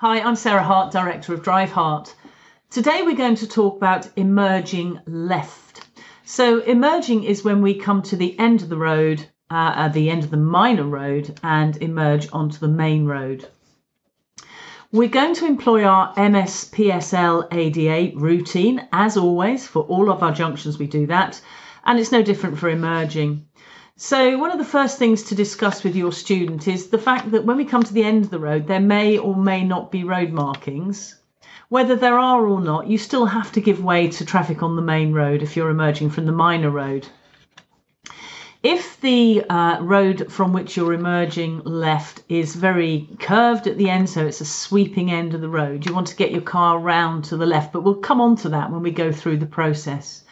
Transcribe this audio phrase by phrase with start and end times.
[0.00, 2.14] Hi, I'm Sarah Hart, Director of Drive Hart.
[2.70, 5.88] Today we're going to talk about emerging left.
[6.24, 10.08] So, emerging is when we come to the end of the road, uh, at the
[10.08, 13.48] end of the minor road, and emerge onto the main road.
[14.92, 20.78] We're going to employ our MSPSL ADA routine, as always, for all of our junctions,
[20.78, 21.40] we do that,
[21.84, 23.47] and it's no different for emerging.
[24.00, 27.44] So, one of the first things to discuss with your student is the fact that
[27.44, 30.04] when we come to the end of the road, there may or may not be
[30.04, 31.16] road markings.
[31.68, 34.82] Whether there are or not, you still have to give way to traffic on the
[34.82, 37.08] main road if you're emerging from the minor road.
[38.62, 44.08] If the uh, road from which you're emerging left is very curved at the end,
[44.08, 47.24] so it's a sweeping end of the road, you want to get your car round
[47.24, 50.22] to the left, but we'll come on to that when we go through the process.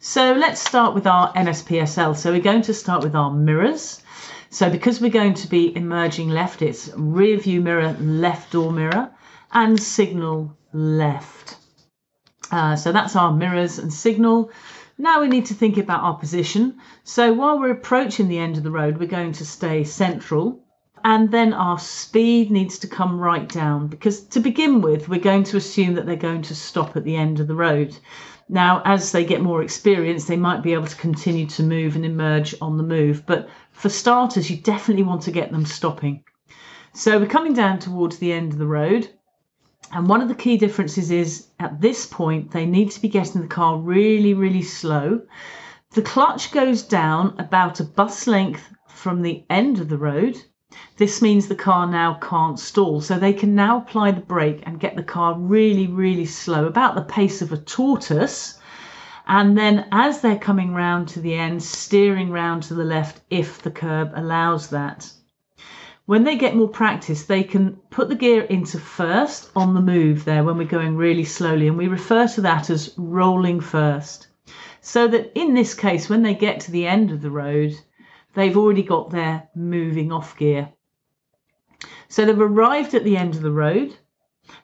[0.00, 2.16] So let's start with our MSPSL.
[2.16, 4.00] So we're going to start with our mirrors.
[4.48, 9.10] So because we're going to be emerging left, it's rear view mirror, left door mirror,
[9.52, 11.56] and signal left.
[12.52, 14.52] Uh, so that's our mirrors and signal.
[14.98, 16.76] Now we need to think about our position.
[17.02, 20.60] So while we're approaching the end of the road, we're going to stay central.
[21.02, 25.44] And then our speed needs to come right down because to begin with, we're going
[25.44, 27.96] to assume that they're going to stop at the end of the road.
[28.48, 32.04] Now, as they get more experience, they might be able to continue to move and
[32.04, 33.24] emerge on the move.
[33.26, 36.24] But for starters, you definitely want to get them stopping.
[36.94, 39.10] So we're coming down towards the end of the road.
[39.92, 43.42] And one of the key differences is at this point, they need to be getting
[43.42, 45.22] the car really, really slow.
[45.92, 50.36] The clutch goes down about a bus length from the end of the road
[50.98, 53.00] this means the car now can't stall.
[53.00, 56.96] So they can now apply the brake and get the car really, really slow, about
[56.96, 58.58] the pace of a tortoise.
[59.28, 63.62] And then as they're coming round to the end, steering round to the left if
[63.62, 65.10] the curb allows that.
[66.06, 70.24] When they get more practice, they can put the gear into first on the move
[70.24, 71.68] there when we're going really slowly.
[71.68, 74.26] And we refer to that as rolling first.
[74.80, 77.74] So that in this case, when they get to the end of the road,
[78.34, 80.72] they've already got their moving off gear.
[82.08, 83.96] So they've arrived at the end of the road.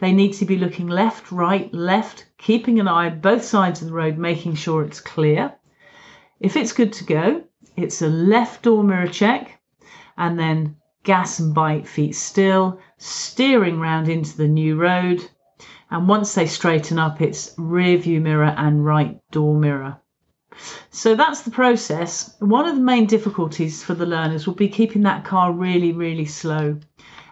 [0.00, 3.94] They need to be looking left, right, left, keeping an eye both sides of the
[3.94, 5.54] road, making sure it's clear.
[6.40, 7.44] If it's good to go,
[7.76, 9.60] it's a left door mirror check
[10.16, 15.24] and then gas and bike feet still, steering round into the new road.
[15.90, 20.00] And once they straighten up, it's rear view mirror and right door mirror.
[20.90, 22.34] So that's the process.
[22.40, 26.24] One of the main difficulties for the learners will be keeping that car really, really
[26.24, 26.78] slow.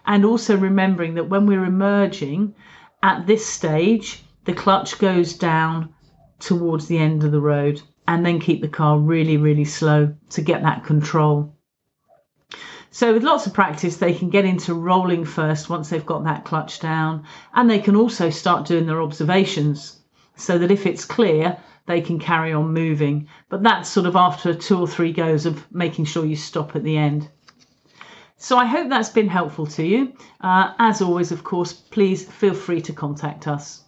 [0.06, 2.54] And also remembering that when we're emerging
[3.02, 5.92] at this stage, the clutch goes down
[6.38, 10.42] towards the end of the road and then keep the car really, really slow to
[10.42, 11.52] get that control.
[12.90, 16.44] So, with lots of practice, they can get into rolling first once they've got that
[16.44, 20.00] clutch down, and they can also start doing their observations
[20.36, 23.28] so that if it's clear, they can carry on moving.
[23.48, 26.84] But that's sort of after two or three goes of making sure you stop at
[26.84, 27.28] the end.
[28.36, 30.12] So I hope that's been helpful to you.
[30.42, 33.85] Uh, as always, of course, please feel free to contact us.